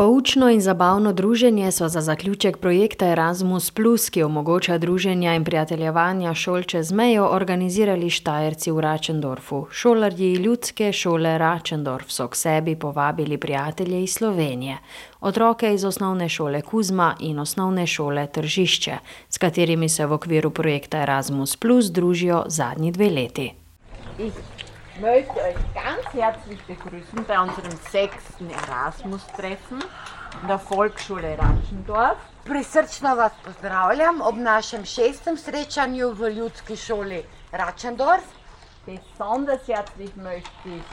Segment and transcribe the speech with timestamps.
[0.00, 3.70] Poučno in zabavno druženje so za zaključek projekta Erasmus,
[4.10, 9.66] ki omogoča druženja in prijateljevanja šol čez mejo, organizirali Štajerci v Račendorfu.
[9.70, 14.78] Šolarji ljudske šole Račendorf so k sebi povabili prijatelje iz Slovenije,
[15.20, 18.98] otroke iz osnovne šole Kuzma in osnovne šole Tržišče,
[19.28, 21.58] s katerimi se v okviru projekta Erasmus,
[21.90, 23.52] družijo zadnji dve leti.
[25.00, 29.82] Möchte euch ganz herzlich begrüßen bei unserem sechsten Erasmus-Treffen
[30.42, 32.18] in der Volksschule Ratschendorf.
[32.44, 38.24] Prisrčno vas pozdravljam ob našem šestem srečanju v ljudski šoli Ratschendorf.
[38.86, 40.84] Besonders herzlich möchte ich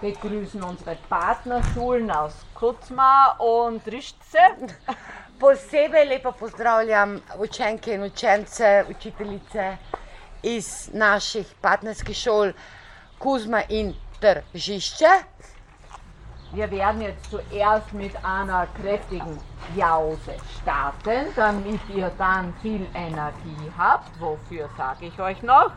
[0.00, 4.54] begrüßen unsere Partnerschulen aus Kutzma und Rištce.
[5.40, 9.76] Posebej lepo pozdravljam učenke in učence, učiteljice
[10.42, 12.52] iz naših partnerskih šol.
[13.18, 15.24] Kuzma in Tržišče.
[16.52, 19.38] Wir werden jetzt zuerst mit einer kräftigen
[19.76, 24.18] Jause starten, damit ihr dann viel Energie habt.
[24.20, 25.72] Wofür sage ich euch noch?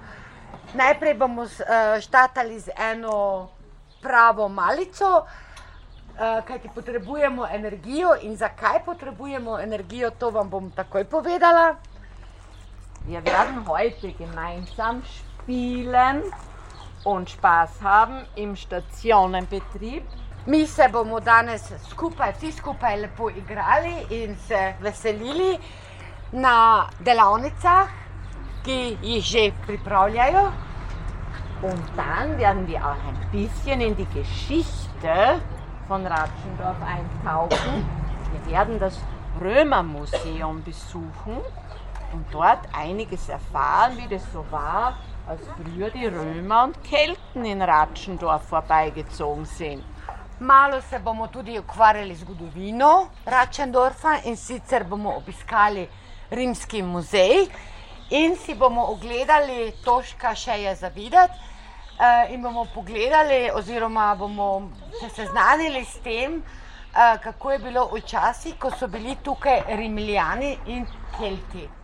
[0.73, 1.45] Najprej bomo
[1.99, 3.49] štartali z eno
[4.01, 5.25] pravo malico,
[6.17, 11.75] kajti potrebujemo energijo in zakaj potrebujemo energijo, to vam bom takoj povedala.
[13.05, 16.23] Wir werden heute gemeinsam spielen
[17.03, 20.03] und Spaß haben im Stationenbetrieb.
[20.45, 25.59] Mi se bomo danes skupaj, vsi skupaj lepo igrali in se veselili
[26.33, 27.87] na delavnicah,
[28.63, 30.51] ki jih že pripravljajo.
[31.61, 35.41] Und dann werden wir auch ein bisschen in die Geschichte
[35.87, 37.85] von Ratschendorf eintauchen.
[38.31, 38.99] Wir werden das
[39.39, 41.37] Römermuseum besuchen
[42.13, 47.61] und dort einiges erfahren, wie das so war, als früher die Römer und Kelten in
[47.61, 49.83] Ratschendorf vorbeigezogen sind.
[50.39, 55.87] Malo se bomo tudi ukvarjali z zgodovino Ratschendorfa in sicer bomo obiskali
[56.31, 57.49] Rimski muzej
[58.09, 61.33] in si bomo ogledali to, kar še je za videti.
[62.29, 66.41] In bomo pogledali, oziroma bomo se seznanili s tem,
[67.23, 70.87] kako je bilo včasih, ko so bili tukaj Rimljani in
[71.17, 71.80] Kelti.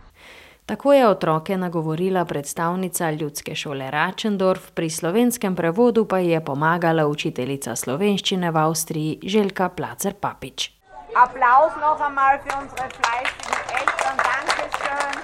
[0.68, 7.76] Tako je otroke nagovorila predstavnica ljudske šole Račendorf, pri slovenskem prevodu pa je pomagala učiteljica
[7.76, 10.70] slovenščine v Avstriji Željka Placer Papič.
[11.16, 15.14] Aplavz noch einmal für unsere fleißigen Eltern, danke schön.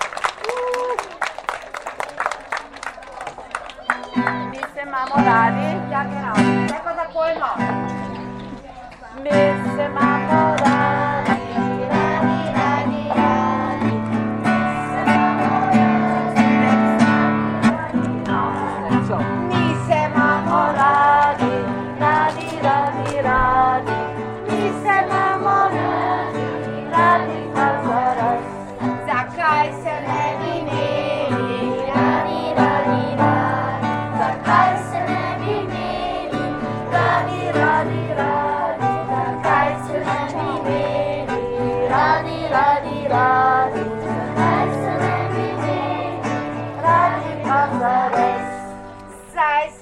[4.51, 5.69] Mi se imamo radi?
[5.93, 6.35] Ja, genau.
[6.69, 7.94] Tako takoj noch.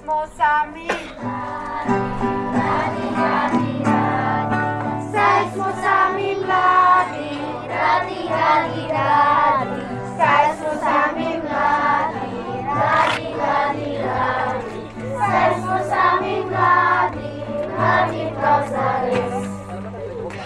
[0.03, 0.89] Christmas, ami.
[2.59, 4.63] Radi, radi, radi,
[5.13, 7.31] Seismos, ami, ladi.
[7.71, 9.81] Radi, radi, radi,
[10.19, 12.35] Seismos, ami, mladi.
[12.67, 14.75] Radi, radi, radi,
[15.23, 17.31] Seismos, ami, mladi.
[17.71, 19.35] Mladi, prosares.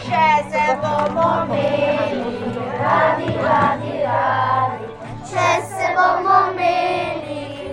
[0.04, 2.36] Scese, bomo, meli.
[2.84, 4.84] Radi, radi, radi,
[5.24, 7.15] Scese, bomo, meli.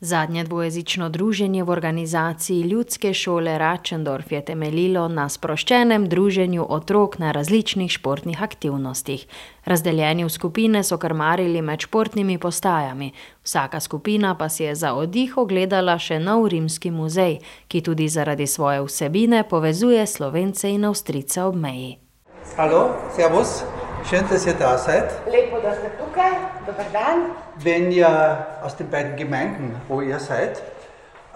[0.00, 7.32] Zadnje dvojezično druženje v organizaciji Ljudske šole Račendorf je temeljilo na sproščenem druženju otrok na
[7.32, 9.26] različnih športnih aktivnostih.
[9.64, 13.12] Razdeljeni v skupine so krmarili med športnimi postajami,
[13.42, 18.46] vsaka skupina pa si je za oddih ogledala še nov rimski muzej, ki tudi zaradi
[18.46, 21.98] svoje vsebine povezuje Slovence in Avstrijce ob meji.
[22.56, 23.64] Hallo, servus.
[24.04, 25.10] Schön, dass ihr da seid.
[25.26, 25.47] Lepo,
[27.60, 30.62] Wenn ihr aus den beiden Gemeinden, wo ihr seid,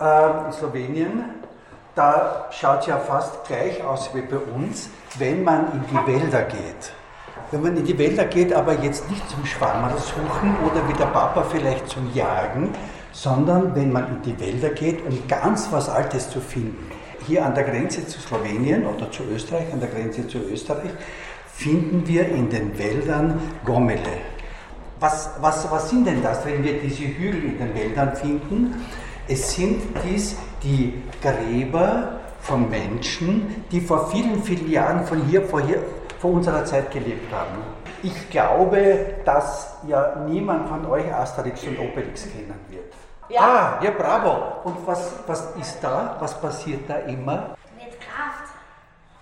[0.00, 1.24] äh, in Slowenien,
[1.94, 6.92] da schaut ja fast gleich aus wie bei uns, wenn man in die Wälder geht.
[7.50, 11.06] Wenn man in die Wälder geht, aber jetzt nicht zum Schwammerl suchen oder wie der
[11.06, 12.72] Papa vielleicht zum Jagen,
[13.12, 16.90] sondern wenn man in die Wälder geht, um ganz was Altes zu finden.
[17.26, 20.90] hier an der Grenze zu Slowenien oder zu Österreich, an der Grenze zu Österreich,
[21.46, 24.31] finden wir in den Wäldern Gommele.
[25.02, 28.86] Was, was, was sind denn das, wenn wir diese Hügel in den Wäldern finden?
[29.26, 35.60] Es sind dies die Gräber von Menschen, die vor vielen, vielen Jahren von hier, vor,
[35.62, 35.82] hier,
[36.20, 37.64] vor unserer Zeit gelebt haben.
[38.04, 42.94] Ich glaube, dass ja niemand von euch Asterix und Obelix kennen wird.
[43.28, 43.40] Ja.
[43.40, 44.60] Ah, ja, bravo.
[44.62, 46.16] Und was, was ist da?
[46.20, 47.56] Was passiert da immer?
[47.76, 48.54] Mit Kraft.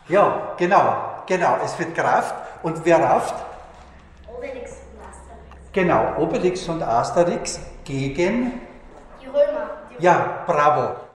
[0.08, 0.94] Ja, genau,
[1.24, 1.56] genau.
[1.64, 2.34] Es wird Kraft.
[2.62, 3.34] Und wer rafft?
[5.72, 8.60] Genau, Obelix und Asterix gegen.
[9.20, 9.70] Die Römer.
[9.90, 11.10] Die Ja, bravo.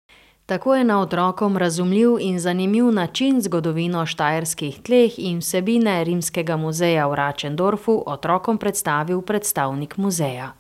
[0.46, 7.08] Tako je na otrokom razumljiv in zanimiv način zgodovino štajerskih tleh in vsebine Rimskega muzeja
[7.08, 10.54] v Račendorfu otrokom predstavil predstavnik muzeja.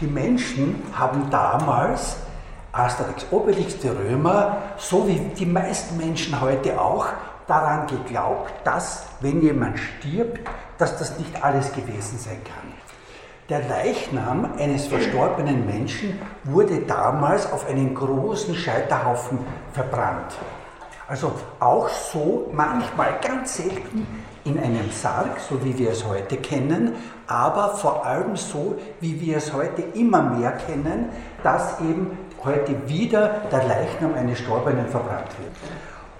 [0.00, 2.16] Die Menschen haben damals,
[2.72, 7.06] Asterix, Obelix, die Römer, so wie die meisten Menschen heute auch,
[7.48, 10.48] daran geglaubt, dass, wenn jemand stirbt,
[10.78, 12.67] dass das nicht alles gewesen sein kann.
[13.48, 19.38] Der Leichnam eines verstorbenen Menschen wurde damals auf einen großen Scheiterhaufen
[19.72, 20.34] verbrannt.
[21.06, 24.06] Also auch so manchmal ganz selten
[24.44, 26.92] in einem Sarg, so wie wir es heute kennen,
[27.26, 31.08] aber vor allem so, wie wir es heute immer mehr kennen,
[31.42, 35.52] dass eben heute wieder der Leichnam eines Storbenen verbrannt wird.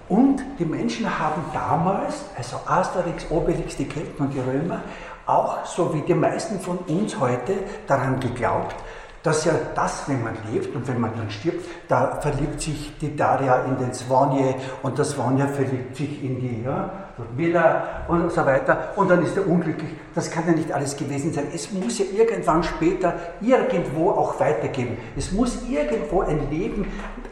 [0.09, 4.81] Und die Menschen haben damals, also Asterix, Obelix, die Kelten und die Römer,
[5.29, 7.53] auch so wie die meisten von uns heute
[7.87, 8.75] daran geglaubt,
[9.23, 13.15] dass ja das, wenn man lebt und wenn man dann stirbt, da verliebt sich die
[13.15, 16.89] Daria in den Svanje und der Svanja verliebt sich in die ja,
[17.35, 19.91] Miller und so weiter und dann ist er unglücklich.
[20.15, 21.45] Das kann ja nicht alles gewesen sein.
[21.53, 24.97] Es muss ja irgendwann später irgendwo auch weitergehen.
[25.17, 26.87] Es muss irgendwo ein Leben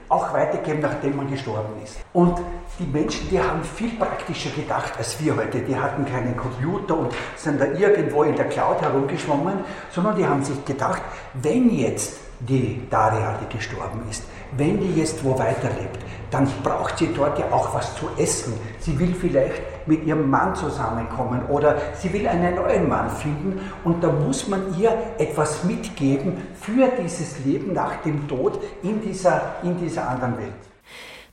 [0.10, 1.98] auch weitergeben, nachdem man gestorben ist.
[2.14, 2.40] Und
[2.80, 5.60] die Menschen, die haben viel praktischer gedacht als wir heute.
[5.60, 9.56] Die hatten keinen Computer und sind da irgendwo in der Cloud herumgeschwommen,
[9.92, 11.02] sondern die haben sich gedacht,
[11.34, 14.24] wenn jetzt die Daria, die gestorben ist,
[14.56, 16.00] wenn die jetzt wo weiterlebt,
[16.32, 18.54] dann braucht sie dort ja auch was zu essen.
[18.80, 24.04] Sie will vielleicht mit ihrem Mann zusammenkommen oder sie will einen neuen Mann finden und
[24.04, 29.78] da muss man ihr etwas mitgeben für dieses Leben nach dem Tod in dieser, in
[29.78, 30.67] dieser anderen Welt.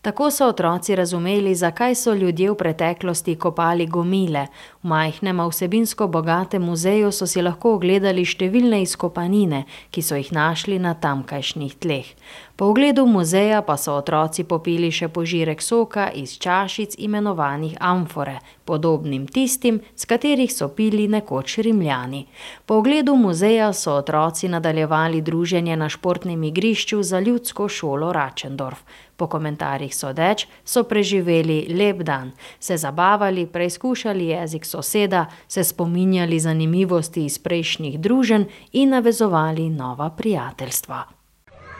[0.04, 4.46] Tako so otroci razumeli, zakaj so ljudje v preteklosti kopali gomile.
[4.82, 10.28] V majhnem, a vsebinsko bogatem muzeju so si lahko ogledali številne izkopanine, ki so jih
[10.36, 12.10] našli na tamkajšnjih tleh.
[12.56, 19.24] Po ogledu muzeja pa so otroci popili še požirek soka iz čašic imenovanih amfore, podobnim
[19.26, 22.26] tistim, s katerih so pili nekoč Rimljani.
[22.66, 28.84] Po ogledu muzeja so otroci nadaljevali druženje na športnem igrišču za ljudsko šolo Račendorf.
[29.16, 37.24] Po komentarjih sodeč so preživeli lep dan, se zabavali, preizkušali jezik soseda, se spominjali zanimivosti
[37.24, 41.04] iz prejšnjih druženj in navezovali nova prijateljstva.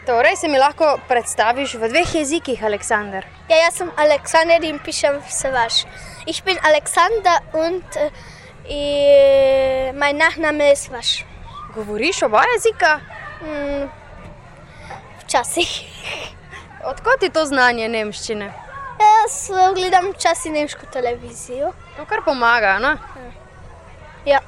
[0.06, 3.24] Torej, se mi lahko predstaviš v dveh jezikih, Aleksandr?
[3.48, 5.84] Ja, jaz sem Aleksander in pišem vse vaš.
[6.26, 7.96] Ich bin Alexander und
[8.68, 11.24] äh, mein Nachname ist vaš.
[11.74, 13.00] Govoriš oba jezika?
[13.40, 13.88] Hm,
[15.24, 15.70] včasih.
[16.86, 18.52] Odkot ti to znanje nemščine?
[19.00, 21.72] Jaz gledam včasih nemško televizijo.
[21.96, 22.96] To kar pomaga, ne?
[24.24, 24.40] Ja.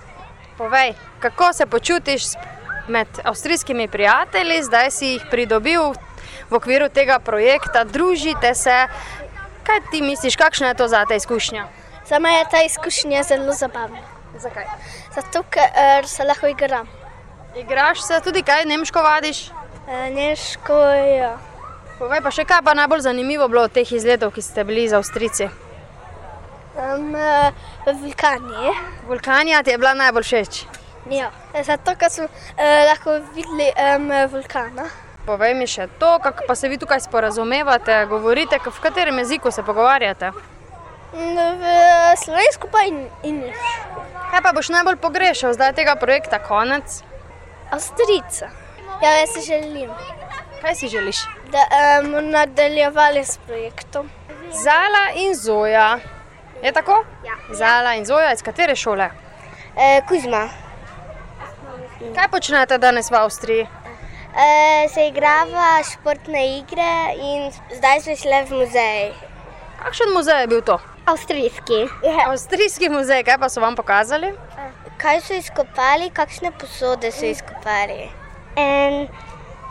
[0.59, 2.25] Povej, kako se počutiš
[2.89, 5.93] med avstrijskimi prijatelji, zdaj si jih pridobil
[6.51, 8.77] v okviru tega projekta, družite se.
[9.67, 11.67] Kaj ti misliš, kakšna je to za te izkušnja?
[12.07, 13.99] Za me je ta izkušnja zelo zabavna.
[14.39, 14.65] Zakaj?
[15.15, 16.89] Zato, ker se lahko igram.
[17.57, 19.49] Igraš se tudi kaj, nemško vadiš?
[19.89, 20.79] Eh, Nemško,
[21.19, 21.39] ja.
[21.97, 24.99] Povej pa še kaj pa najbolj zanimivo bilo od teh izletov, ki ste bili z
[24.99, 25.49] Avstrijci.
[26.77, 27.53] Um, eh,
[27.87, 28.75] v Vulkani.
[29.09, 30.67] Vulkanija ti je bila najbolj všeč.
[31.09, 31.31] Ja.
[31.65, 34.91] Zato, ker smo eh, lahko videli um, vulkana.
[35.27, 39.65] Povej mi še to, kako pa se vi tukaj sporazumevate, govorite, v katerem jeziku se
[39.65, 40.31] pogovarjate.
[41.17, 41.65] Mm, V
[42.21, 43.41] slovensko pa in, in
[44.31, 47.01] Kaj pa boš najbolj pogrešal zdaj tega projekta konec?
[47.73, 48.51] Avstrijca.
[49.01, 49.91] Ja, jaz si želim,
[50.67, 51.17] Kaj si želiš?
[51.51, 51.59] da
[52.03, 54.11] bomo um, nadaljevali s projektom.
[54.65, 55.99] Zala in Zoja.
[56.63, 57.05] Je tako?
[57.27, 57.55] Ja.
[57.55, 59.11] Zala in Zoja, iz katere šole?
[59.77, 60.49] E, Kuzma.
[62.15, 63.63] Kaj počnete danes v Avstriji?
[63.63, 69.13] E, se igrava športne igre in zdaj smo šli v muzej.
[69.85, 70.79] Kakšen muzej je bil to?
[71.05, 71.87] Avstrijski.
[72.27, 74.35] Avstrijski muzej, kaj pa so vam pokazali?
[74.99, 78.11] Kaj so izkopali, kakšne posode so izkopali?
[78.57, 79.07] In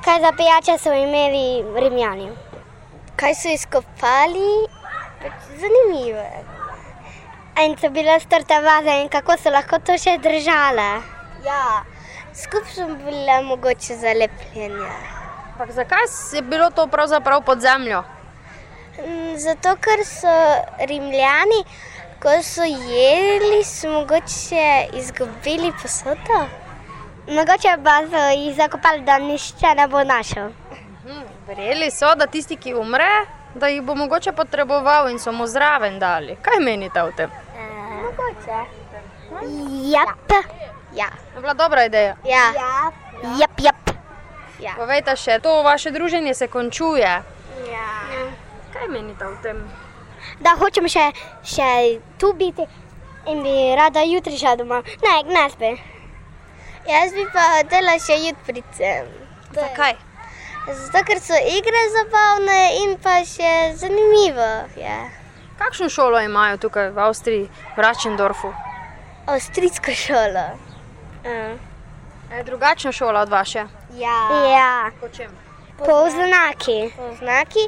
[0.06, 1.46] kaj za pijače so imeli
[1.82, 2.30] Rimljani?
[3.16, 4.50] kaj so izkopali,
[5.22, 6.24] pač zanimivo.
[7.64, 10.88] In so bile strte vaze in kako so lahko to še držale.
[11.46, 11.84] Ja,
[12.36, 14.90] skupaj so bile mogoče zalepljene.
[15.54, 18.04] Ampak zakaj je bilo to pravzaprav pod zemljo?
[19.00, 20.36] Mm, Zato, ker so
[20.92, 21.64] Rimljani,
[22.20, 24.68] ko so jedli, so mogoče
[25.00, 26.44] izgubili posodo.
[27.28, 30.50] Mogoče pa so jih zakopali, da nišče ne bo našel.
[31.48, 33.10] Verjeli so, da tisti, ki umre,
[33.56, 36.38] da jih bo mogoče potreboval in so mu zraven dali.
[36.42, 37.32] Kaj menite o tem?
[38.02, 38.60] Mogoče.
[39.92, 40.32] Jap.
[40.94, 41.10] Ja.
[41.36, 42.16] Je bila dobra ideja.
[42.26, 42.52] Ja.
[43.40, 43.90] Jap, jap.
[44.60, 44.74] Ja.
[44.78, 47.22] Povejte še, to vaše druženje se končuje.
[47.72, 47.90] ja.
[48.74, 49.64] Kaj menite o tem?
[50.40, 51.10] Da hočem še,
[51.44, 52.66] še tu biti
[53.28, 54.84] in bi rada jutri šla domov.
[55.04, 55.95] Ne, ne spi.
[56.86, 59.08] Jaz bi pa hotela še jutri sem.
[59.56, 59.96] Zakaj?
[60.68, 64.98] Zato, ker so igre zabavne in pa še zanimivo je.
[65.58, 68.54] Kakšno šolo imajo tukaj v Avstriji, v Račendorfu?
[69.26, 70.46] Avstrijsko šolo.
[71.26, 71.58] Uh.
[72.38, 73.66] Je drugačna šola od vaše?
[73.98, 74.20] Ja.
[74.54, 74.92] ja.
[75.02, 75.32] Po čem?
[75.78, 76.92] Po znaki.
[76.98, 77.66] Po znaki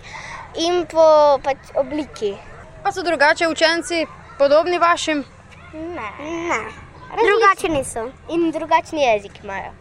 [0.61, 2.35] in po pač, obliki.
[2.83, 4.05] Pa so drugače učenci
[4.37, 5.25] podobni vašim?
[5.73, 6.11] Ne.
[6.19, 6.86] ne.
[7.15, 9.71] Drugačni so in drugačni jezik imajo.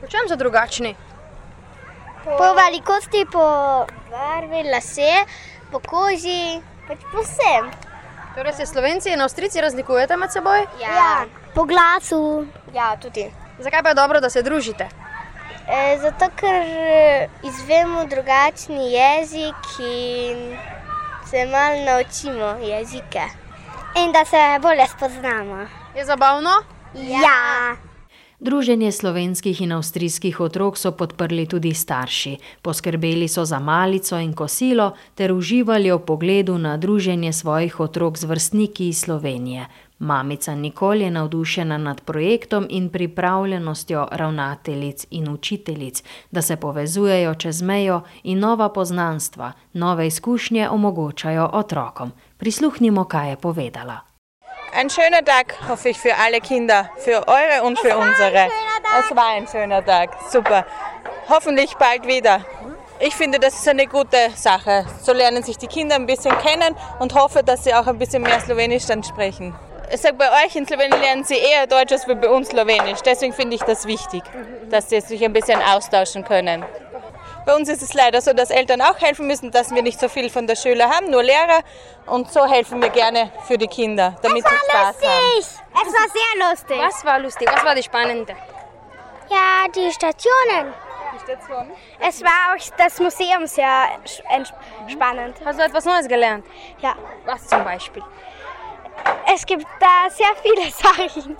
[0.00, 0.94] Po čem so drugačni?
[2.24, 3.44] Po velikosti, po
[4.10, 5.12] barvi lase,
[5.72, 7.70] po koži, pač po vsem.
[8.34, 10.66] Torej se Slovenci in Avstrijci razlikujete med seboj?
[10.80, 10.94] Ja.
[10.96, 11.24] ja.
[11.54, 12.46] Po glasu.
[12.74, 13.26] Ja, tudi.
[13.58, 14.88] Zakaj pa je dobro, da se družite?
[15.66, 20.58] E, zato, ker e, izvemo drugačni jezik in
[21.30, 23.22] se malo naučimo jezike.
[23.96, 25.79] In da se bolje spoznamo.
[25.96, 26.50] Je zabavno?
[26.94, 27.76] Ja.
[28.40, 32.36] Druženje slovenskih in avstrijskih otrok so podprli tudi starši.
[32.62, 38.24] Poskrbeli so za malico in kosilo ter uživali ob pogledu na druženje svojih otrok z
[38.24, 39.66] vrstniki iz Slovenije.
[39.98, 47.62] Mamica Nikol je navdušena nad projektom in pripravljenostjo ravnateljic in učiteljic, da se povezujejo čez
[47.62, 52.12] mejo in nova poznanstva, nove izkušnje omogočajo otrokom.
[52.36, 54.09] Prisluhnimo, kaj je povedala.
[54.72, 58.48] Ein schöner Tag, hoffe ich, für alle Kinder, für eure und für unsere.
[59.00, 60.64] Es war ein schöner Tag, super.
[61.28, 62.44] Hoffentlich bald wieder.
[63.00, 64.86] Ich finde, das ist eine gute Sache.
[65.02, 68.22] So lernen sich die Kinder ein bisschen kennen und hoffe, dass sie auch ein bisschen
[68.22, 69.54] mehr Slowenisch dann sprechen.
[69.92, 73.00] Ich sage, bei euch in Slowenien lernen sie eher Deutsch als bei uns Slowenisch.
[73.04, 74.22] Deswegen finde ich das wichtig,
[74.70, 76.64] dass sie sich ein bisschen austauschen können.
[77.50, 80.08] Bei uns ist es leider so, dass Eltern auch helfen müssen, dass wir nicht so
[80.08, 81.64] viel von der Schule haben, nur Lehrer.
[82.06, 85.36] Und so helfen wir gerne für die Kinder, damit sie Spaß haben.
[85.36, 86.78] Es war sehr lustig.
[86.78, 87.48] Was war lustig?
[87.52, 88.36] Was war die spannende?
[89.28, 90.72] Ja, die Stationen.
[91.98, 93.98] Es war auch das Museum sehr
[94.86, 95.34] spannend.
[95.44, 96.46] Hast du etwas Neues gelernt?
[96.80, 96.94] Ja.
[97.24, 98.04] Was zum Beispiel?
[99.34, 101.36] Es gibt da sehr viele Sachen.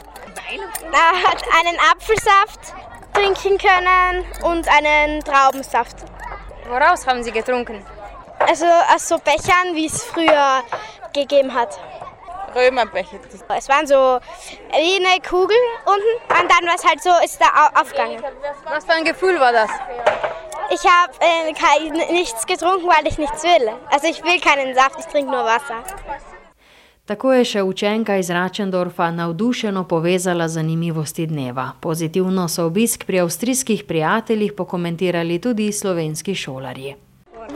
[0.91, 2.75] Da hat einen Apfelsaft
[3.21, 5.97] trinken können und einen Traubensaft.
[6.69, 7.85] Woraus haben Sie getrunken?
[8.39, 10.63] Also aus so Bechern, wie es früher
[11.13, 11.79] gegeben hat.
[12.55, 13.19] Römerbecher.
[13.57, 14.19] Es waren so
[14.73, 18.23] wie eine Kugel unten und dann war es halt so, ist da au- aufgegangen.
[18.65, 19.71] Was für ein Gefühl war das?
[20.71, 23.71] Ich habe äh, nichts getrunken, weil ich nichts will.
[23.91, 25.83] Also ich will keinen Saft, ich trinke nur Wasser.
[27.11, 31.73] Tako je še učenka iz Račendorfa navdušeno povezala zanimivosti dneva.
[31.81, 36.95] Pozitivno so obisk pri avstrijskih prijateljih pokomentirali tudi slovenski šolarji.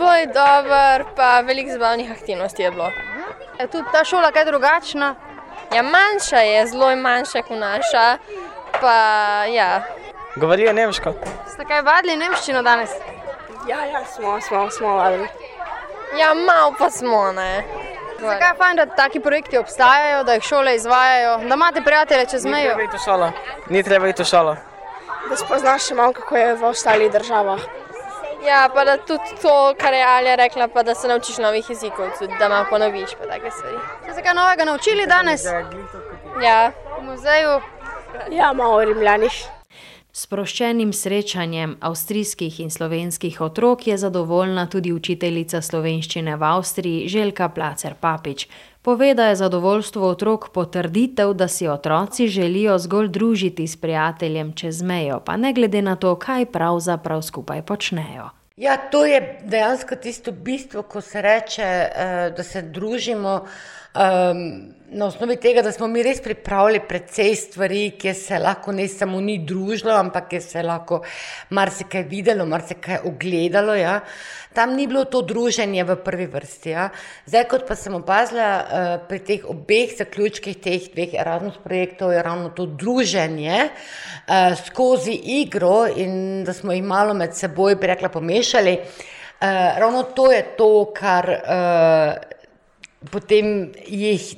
[0.01, 2.91] Boj dober, pa veliko zabavnih aktivnosti je bilo.
[3.61, 5.15] Je tudi ta šola kaj drugačna?
[5.75, 8.05] Ja, manjša je, zelo je manjša kot naša.
[8.81, 8.97] Pa
[9.55, 9.85] ja.
[10.37, 11.15] Govorijo nemško.
[11.55, 12.91] Ste kaj vadili nemščino danes?
[13.71, 15.31] Ja, ja, smo, smo, smo vadili.
[16.19, 17.84] Ja, malo pa smo, ne.
[18.21, 22.45] Zakaj je fajn, da taki projekti obstajajo, da jih šole izvajajo, da imate prijatelje čez
[22.45, 22.69] Ni mejo?
[22.69, 23.33] treba iti v šolo.
[23.69, 24.57] Ni treba iti v šolo.
[25.31, 27.61] Da spoznaš še malo, kako je v ostalih državah.
[28.43, 32.11] Ja, pa da tudi to, kar je Alja rekla, pa da se naučiš novih jezikov,
[32.19, 33.79] tudi da malo ponoviš, pa take stvari.
[34.03, 35.45] Ste se kaj novega naučili danes
[36.43, 37.61] Ja, v muzeju?
[38.31, 39.45] ja malo o rimljanih.
[40.15, 47.97] Sproščenim srečanjem avstrijskih in slovenskih otrok je zadovoljna tudi učiteljica slovenščine v Avstriji Željka Placer
[48.01, 48.45] Papič.
[48.83, 54.83] Pove, da je zadovoljstvo otrok potrditev, da si otroci želijo zgolj družiti s prijateljem čez
[54.83, 58.31] mejo, pa ne glede na to, kaj pravzaprav skupaj počnejo.
[58.57, 63.41] Ja, to je dejansko tisto bistvo, ko se reče, eh, da se družimo
[63.95, 68.89] Um, na osnovi tega, da smo mi res pripravili precej stvari, ki se lahko ne
[68.91, 70.99] samo ni družilo, ampak ki se lahko
[71.55, 73.77] marsikaj videlo, marsikaj ogledalo.
[73.79, 74.01] Ja.
[74.55, 76.75] Tam ni bilo to druženje v prvi vrsti.
[76.75, 76.89] Ja.
[77.27, 82.27] Zdaj, kot pa sem opazila uh, pri teh obeh zaključkih teh dveh Erasmus projektov, je
[82.27, 88.11] ravno to druženje uh, skozi igro in da smo jih malo med seboj, bi rekla,
[88.11, 88.79] pomešali.
[88.79, 92.34] Uh, ravno to je to, kar uh,
[93.11, 94.35] potem jih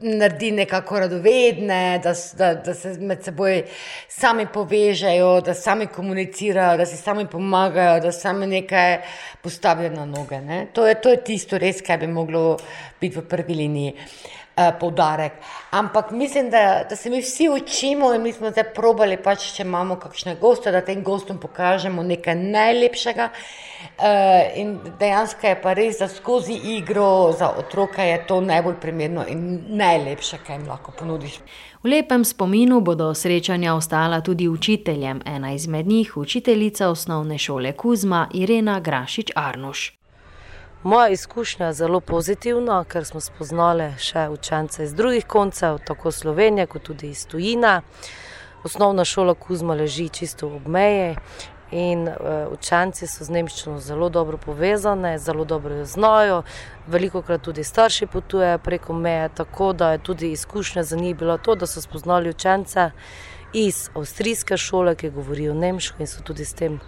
[0.00, 3.62] naredi nekako radovedne, da, da, da se med seboj
[4.08, 8.98] sami povežejo, da sami komunicirajo, da si sami pomagajo, da sami nekaj
[9.42, 10.40] postavijo na noge.
[10.72, 12.56] To je, to je tisto res, kaj bi moglo
[13.00, 13.94] biti v prvi liniji.
[14.56, 15.32] Uh, poudarek.
[15.70, 19.66] Ampak mislim, da, da se mi vsi učimo in mi smo zdaj probali, pač, če
[19.66, 23.28] imamo kakšne goste, da tem gostom pokažemo nekaj najlepšega.
[23.98, 24.06] Uh,
[24.56, 29.60] in dejansko je pa res, da skozi igro za otroka je to najbolj primerno in
[29.76, 31.36] najlepše, kaj jim lahko ponudiš.
[31.84, 38.28] V lepem spominu bodo srečanja ostala tudi učiteljem, ena izmed njih, učiteljica osnovne šole Kuzma
[38.32, 39.95] Irena Grašič Arnuš.
[40.86, 46.66] Moja izkušnja je zelo pozitivna, ker smo spoznali še učence iz drugih koncev, tako Slovenije,
[46.70, 47.80] kot tudi iz Tujina.
[48.64, 51.16] Osnovna šola Kuzma leži čisto ob meji
[51.70, 52.14] In uh,
[52.52, 56.42] učenci so z Nemčijo zelo dobro povezani, zelo dobro jo znajo,
[56.86, 61.38] veliko krat tudi starši potujejo preko meje, tako da je tudi izkušnja za njih bila
[61.38, 62.90] to, da so spoznali učence
[63.52, 66.78] iz avstrijske šole, ki govorijo nemško in so tudi s tem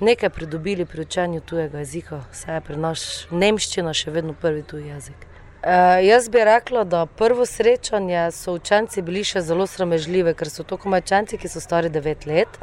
[0.00, 4.88] nekaj pridobili pri učenju tujega jezika, saj je pri nas nemščina še vedno prvi tuji
[4.88, 5.26] jezik.
[5.66, 10.62] Uh, jaz bi rekla, da prvo srečanje so učenci bili še zelo sramežljivi, ker so
[10.62, 12.60] to komajčenci, ki so stari 9 let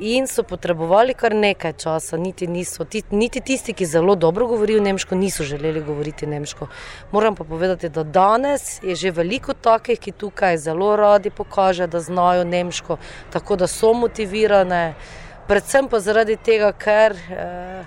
[0.00, 2.16] in so potrebovali kar nekaj časa.
[2.16, 6.68] Niti, niso, niti tisti, ki zelo dobro govorijo nemško, niso želeli govoriti nemško.
[7.12, 12.00] Moram pa povedati, da danes je že veliko takih, ki tukaj zelo radi pokažejo, da
[12.00, 12.96] znajo nemško,
[13.30, 14.94] tako da so motivirane,
[15.48, 17.16] predvsem pa zaradi tega, ker.
[17.30, 17.84] Eh,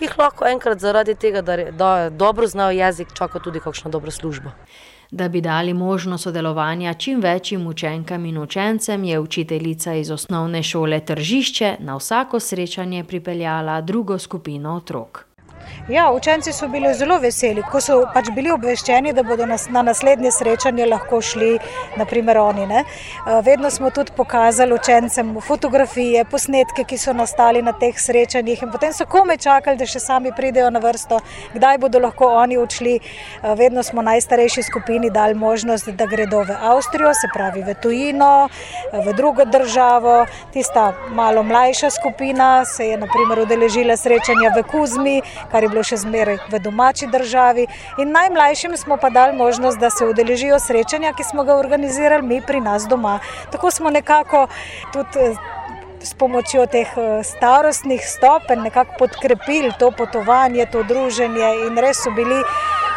[0.00, 4.50] Jih lahko enkrat zaradi tega, da, da dobro znajo jezik, čaka tudi kakšno dobro službo.
[5.10, 11.00] Da bi dali možnost sodelovanja čim večjim učenkam in učencem, je učiteljica iz osnovne šole
[11.00, 15.29] Tržišče na vsako srečanje pripeljala drugo skupino otrok.
[15.90, 19.82] Ja, učenci so bili zelo veseli, ko so pač bili obveščeni, da bodo nas, na
[19.82, 21.48] naslednje srečanje lahko šli,
[21.98, 22.66] naprimer oni.
[22.66, 22.84] Ne.
[22.84, 28.70] Eh, vedno smo tudi pokazali učencem fotografije, posnetke, ki so nastali na teh srečanjih in
[28.70, 31.18] potem so kome čakali, da še sami pridejo na vrsto,
[31.54, 32.94] kdaj bodo lahko oni odšli.
[33.00, 38.48] Eh, vedno smo najstarejši skupini dali možnost, da gredo v Avstrijo, se pravi v tujino,
[38.92, 40.26] eh, v drugo državo.
[40.52, 45.18] Tista malo mlajša skupina se je naprimer udeležila srečanja v Kuzmi,
[45.60, 47.66] kar je bilo še zmeraj v domači državi.
[48.00, 52.40] In najmlajšim smo pa dali možnost, da se udeležijo srečanja, ki smo ga organizirali mi
[52.40, 53.18] pri nas doma.
[53.52, 54.46] Tako smo nekako
[54.92, 55.18] tudi.
[55.20, 55.58] Eh,
[56.00, 62.08] s pomočjo teh eh, starostnih stopenj nekako podkrepili to potovanje, to druženje, in res so
[62.16, 62.38] bili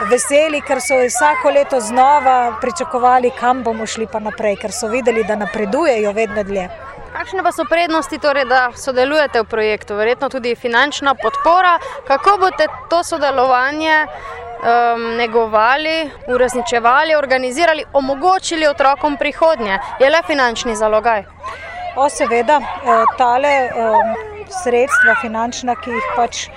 [0.08, 5.28] veseli, ker so vsako leto znova pričakovali, kam bomo šli pa naprej, ker so videli,
[5.28, 6.70] da napredujejo vedno dlje.
[7.14, 11.78] Kakšne pa so prednosti, torej, da sodelujete v projektu, verjetno tudi finančna podpora?
[12.08, 19.78] Kako boste to sodelovanje um, negovali, uresničevali, organizirali, omogočili otrokom prihodnje?
[20.02, 21.24] Je le finančni zalogaj?
[21.96, 24.16] O, seveda, eh, tale um,
[24.64, 26.48] sredstva finančna, ki jih pač.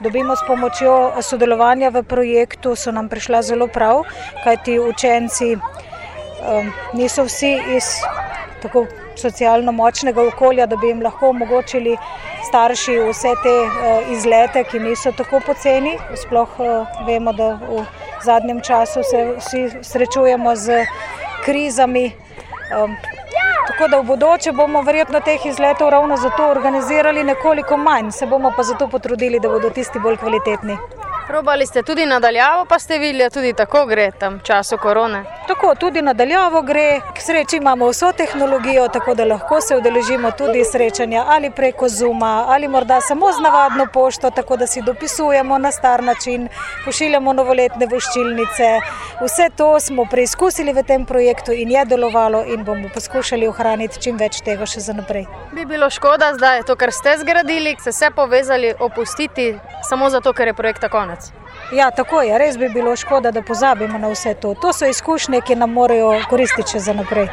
[0.00, 4.04] Dobimo s pomočjo sodelovanja v projektu, so nam prišla zelo prav,
[4.44, 7.96] kajti učenci um, niso vsi iz
[8.62, 11.96] tako socialno močnega okolja, da bi jim lahko omogočili
[12.48, 15.96] starši vse te uh, izlete, ki niso tako poceni.
[16.22, 17.84] Sploh uh, vemo, da v
[18.24, 20.84] zadnjem času se vsi srečujemo z
[21.44, 22.10] krizami.
[22.74, 22.96] Um,
[23.64, 28.52] Tako da v bodoče bomo verjetno teh izletov ravno zato organizirali nekoliko manj, se bomo
[28.56, 30.76] pa zato potrudili, da bodo tisti bolj kvalitetni.
[31.26, 35.24] Probali ste tudi nadaljavo, pa ste videli, da tudi tako gre tam v času korone.
[35.48, 37.00] Tako tudi nadaljavo gre.
[37.14, 42.44] K sreči imamo vso tehnologijo, tako da lahko se udeležimo tudi srečanja ali preko Zuma
[42.48, 46.48] ali morda samo z navadno pošto, tako da si dopisujemo na star način,
[46.84, 48.68] pošiljamo novoletne voščilnice.
[49.22, 54.16] Vse to smo preizkusili v tem projektu in je delovalo in bomo poskušali ohraniti čim
[54.16, 55.26] več tega še za naprej.
[55.52, 59.54] Bi bilo škoda, da je to, kar ste zgradili, se vse povezali, opustiti
[59.88, 61.32] samo zato, ker je projekt tako konec.
[61.72, 62.38] Ja, tako je.
[62.38, 64.54] Res bi bilo škoda, da pozabimo na vse to.
[64.54, 67.28] To so izkušnje, ki nam morajo koristiti še za naprej.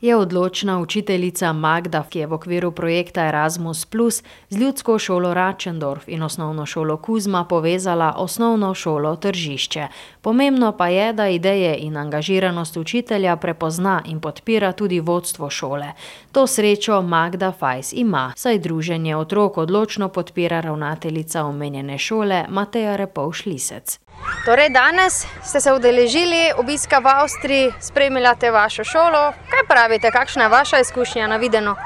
[0.00, 6.08] Je odločna učiteljica Magda, ki je v okviru projekta Erasmus Plus z ljudsko šolo Račendorf
[6.08, 9.86] in osnovno šolo Kuzma povezala osnovno šolo Tržišče.
[10.20, 15.92] Pomembno pa je, da ideje in angažiranost učitelja prepozna in podpira tudi vodstvo šole.
[16.32, 23.46] To srečo Magda Fajs ima, saj druženje otrok odločno podpira ravnateljica omenjene šole Mateja Repovš
[23.46, 24.05] Lisec.
[24.44, 29.32] Torej, danes ste se udeležili obiska v Avstriji, spremljate vašo šolo.
[29.50, 31.76] Kaj pravite, kakšna je vaša izkušnja na videno?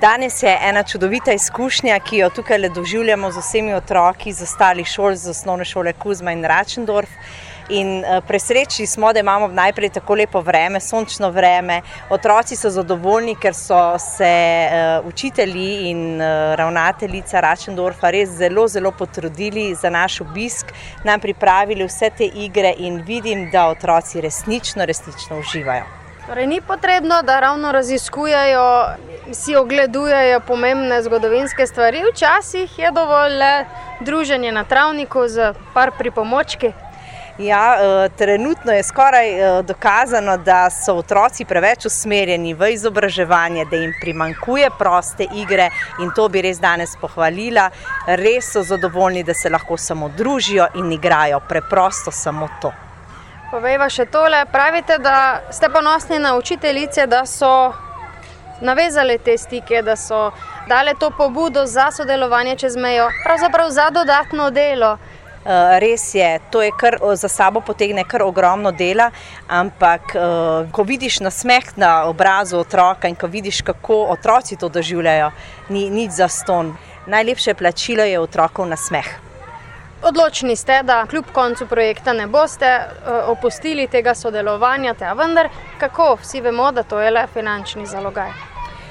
[0.00, 5.14] Danes je ena čudovita izkušnja, ki jo tukaj doživljamo z vsemi otroki iz ostalih šol,
[5.14, 7.10] z osnovne šole Kuzma in Račendorf.
[7.68, 11.82] In eh, presrečni smo, da imamo najprej tako lepo vreme, sončno vreme.
[12.10, 18.90] Otroci so zadovoljni, ker so se uh, učitelji in uh, ravnateljica Račendorfa res zelo, zelo
[18.90, 20.72] potrudili za naš obisk,
[21.04, 25.84] nam pripravili vse te igre in vidim, da otroci resnično, resnično uživajo.
[26.28, 28.86] Torej, ni potrebno, da ravno raziskujejo,
[29.32, 32.02] si ogledujejo pomembne zgodovinske stvari.
[32.12, 33.64] Včasih je dovolj le
[34.00, 36.72] druženje na travniku z par pripomočki.
[37.38, 43.76] Ja, eh, trenutno je skoraj eh, dokazano, da so otroci preveč usmerjeni v izobraževanje, da
[43.76, 45.70] jim primankuje proste igre
[46.02, 47.70] in to bi res danes pohvalila.
[48.06, 52.72] Res so zadovoljni, da se lahko samo družijo in igrajo, preprosto samo to.
[53.50, 57.72] Povejva še tole, pravite, da ste ponosni na učiteljice, da so
[58.60, 60.32] navezali te stike, da so
[60.68, 64.96] dale to pobudo za sodelovanje čez mejo, pravzaprav za dodatno delo.
[65.44, 69.10] Eh, res je, to je kar za sabo potegne kar ogromno dela,
[69.48, 75.30] ampak eh, ko vidiš nasmeh na obrazu otroka in ko vidiš, kako otroci to doživljajo,
[75.68, 76.76] ni nič za ston.
[77.06, 79.06] Najlepše plačilo je otrokov nasmeh.
[80.02, 85.48] Odločni ste, da kljub koncu projekta ne boste eh, opustili tega sodelovanja, te, vendar
[85.78, 88.30] kako vsi vemo, da to je le finančni zalogaj.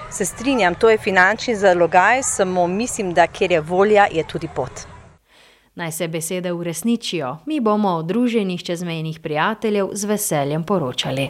[0.10, 4.96] Se strinjam, to je finančni zalogaj, samo mislim, da kjer je volja, je tudi pot.
[5.77, 11.29] Naj se besede uresničijo, mi bomo o druženjih čezmejnih prijateljev z veseljem poročali.